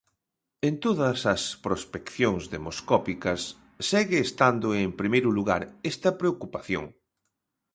En 0.67 0.73
todas 0.85 1.19
as 1.35 1.41
prospeccións 1.65 2.43
demoscópicas 2.55 3.41
segue 3.89 4.19
estando 4.27 4.67
en 4.83 4.89
primeiro 5.01 5.29
lugar 5.37 5.61
esta 5.91 6.09
preocupación. 6.19 6.85